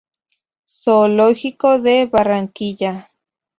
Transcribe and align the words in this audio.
Zoológico 0.65 1.79
de 1.79 2.07
Barranquilla. 2.07 3.11